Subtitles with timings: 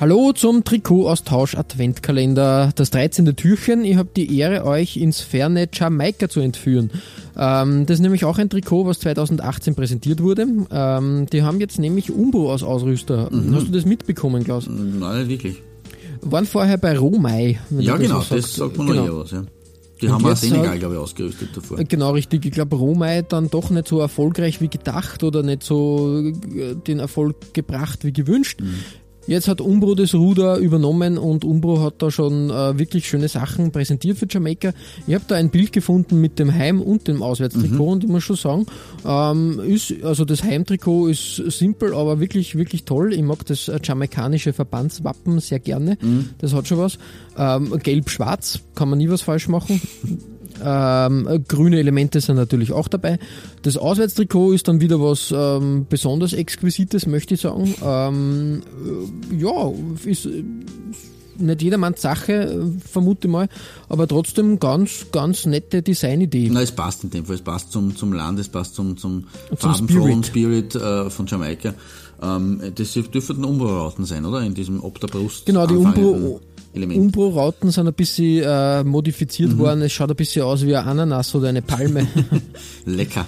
[0.00, 2.72] Hallo zum Trikot-Austausch Adventkalender.
[2.74, 3.36] Das 13.
[3.36, 3.84] Türchen.
[3.84, 6.90] Ich habe die Ehre, euch ins ferne Jamaika zu entführen.
[7.36, 10.46] Ähm, das ist nämlich auch ein Trikot, was 2018 präsentiert wurde.
[10.70, 13.28] Ähm, die haben jetzt nämlich Umbro als Ausrüster.
[13.30, 13.54] Mhm.
[13.54, 14.70] Hast du das mitbekommen, Klaus?
[14.70, 15.60] Nein, wirklich.
[16.22, 17.60] Waren vorher bei Romai.
[17.68, 19.06] Ja, genau, das sagt man genau.
[19.06, 19.44] noch was, ja.
[20.00, 21.76] Die und haben auch Senegal, glaube ich, ausgerüstet davor.
[21.76, 22.46] Genau, richtig.
[22.46, 27.00] Ich glaube, Romai dann doch nicht so erfolgreich wie gedacht oder nicht so äh, den
[27.00, 28.62] Erfolg gebracht wie gewünscht.
[28.62, 28.76] Mhm.
[29.30, 33.70] Jetzt hat Umbro das Ruder übernommen und Umbro hat da schon äh, wirklich schöne Sachen
[33.70, 34.72] präsentiert für Jamaika.
[35.06, 37.92] Ich habe da ein Bild gefunden mit dem Heim- und dem Auswärtstrikot mhm.
[37.92, 38.66] und ich muss schon sagen,
[39.06, 43.12] ähm, ist, also das Heimtrikot ist simpel, aber wirklich, wirklich toll.
[43.14, 45.96] Ich mag das äh, jamaikanische Verbandswappen sehr gerne.
[46.02, 46.30] Mhm.
[46.38, 46.98] Das hat schon was.
[47.38, 49.80] Ähm, Gelb-Schwarz, kann man nie was falsch machen.
[50.62, 53.18] Ähm, grüne Elemente sind natürlich auch dabei.
[53.62, 57.74] Das Auswärtstrikot ist dann wieder was ähm, besonders Exquisites, möchte ich sagen.
[57.82, 58.62] Ähm,
[59.32, 59.72] äh, ja,
[60.04, 60.28] ist
[61.40, 63.48] nicht jedermanns Sache, vermute ich mal,
[63.88, 66.48] aber trotzdem ganz, ganz nette Designidee.
[66.52, 69.24] Na, es passt in dem Fall, es passt zum, zum Land, es passt zum, zum,
[69.56, 71.74] zum Spirit, Spirit äh, von Jamaika.
[72.22, 74.42] Ähm, das dürften Umbro-Rauten sein, oder?
[74.42, 75.46] In diesem Ob der Brust.
[75.46, 76.40] Genau, die Umbro,
[76.74, 77.00] Element.
[77.00, 79.58] Umbro-Rauten sind ein bisschen äh, modifiziert mhm.
[79.58, 79.82] worden.
[79.82, 82.06] Es schaut ein bisschen aus wie ein Ananas oder eine Palme.
[82.84, 83.26] Lecker.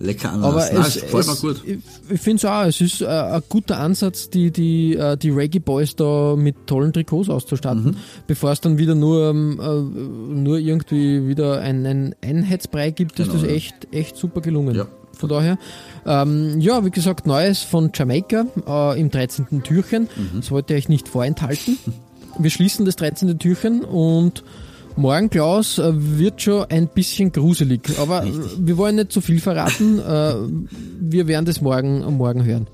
[0.00, 0.70] Lecker Ananas.
[0.70, 1.62] Aber es, Nein, es, gut.
[1.64, 1.78] Ich,
[2.08, 5.60] ich finde es auch, es ist äh, ein guter Ansatz, die, die, äh, die Reggae
[5.60, 7.96] Boys da mit tollen Trikots auszustatten, mhm.
[8.26, 13.42] bevor es dann wieder nur, ähm, äh, nur irgendwie wieder einen Einheitsbrei gibt, genau, ist
[13.42, 14.74] das echt, echt super gelungen.
[14.74, 14.86] Ja.
[15.16, 15.58] Von daher,
[16.06, 19.62] ähm, ja, wie gesagt, Neues von Jamaika äh, im 13.
[19.62, 20.08] Türchen.
[20.16, 20.40] Mhm.
[20.40, 21.78] Das wollte ich euch nicht vorenthalten.
[22.38, 23.38] Wir schließen das 13.
[23.38, 24.42] Türchen und
[24.96, 27.98] morgen, Klaus, äh, wird schon ein bisschen gruselig.
[27.98, 28.58] Aber Richtig.
[28.58, 29.98] wir wollen nicht zu viel verraten.
[29.98, 30.34] Äh,
[31.00, 32.66] wir werden das morgen, morgen hören.